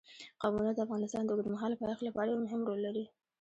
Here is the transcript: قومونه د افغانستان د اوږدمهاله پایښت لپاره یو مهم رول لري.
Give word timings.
قومونه 0.41 0.71
د 0.73 0.79
افغانستان 0.85 1.23
د 1.23 1.29
اوږدمهاله 1.31 1.79
پایښت 1.81 2.01
لپاره 2.05 2.27
یو 2.29 2.43
مهم 2.45 2.61
رول 2.67 2.79
لري. 2.87 3.05